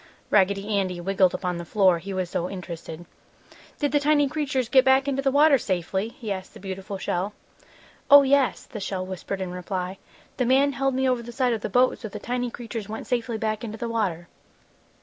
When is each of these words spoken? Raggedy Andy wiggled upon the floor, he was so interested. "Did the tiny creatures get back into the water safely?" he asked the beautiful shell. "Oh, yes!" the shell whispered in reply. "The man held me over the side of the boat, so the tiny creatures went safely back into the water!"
Raggedy 0.31 0.79
Andy 0.79 0.99
wiggled 0.99 1.35
upon 1.35 1.57
the 1.59 1.63
floor, 1.63 1.99
he 1.99 2.11
was 2.11 2.27
so 2.27 2.49
interested. 2.49 3.05
"Did 3.77 3.91
the 3.91 3.99
tiny 3.99 4.27
creatures 4.27 4.67
get 4.67 4.83
back 4.83 5.07
into 5.07 5.21
the 5.21 5.29
water 5.29 5.59
safely?" 5.59 6.07
he 6.09 6.31
asked 6.31 6.55
the 6.55 6.59
beautiful 6.59 6.97
shell. 6.97 7.33
"Oh, 8.09 8.23
yes!" 8.23 8.63
the 8.65 8.79
shell 8.79 9.05
whispered 9.05 9.41
in 9.41 9.51
reply. 9.51 9.99
"The 10.37 10.45
man 10.47 10.71
held 10.73 10.95
me 10.95 11.07
over 11.07 11.21
the 11.21 11.31
side 11.31 11.53
of 11.53 11.61
the 11.61 11.69
boat, 11.69 11.99
so 11.99 12.07
the 12.09 12.17
tiny 12.17 12.49
creatures 12.49 12.89
went 12.89 13.05
safely 13.05 13.37
back 13.37 13.63
into 13.63 13.77
the 13.77 13.89
water!" 13.89 14.27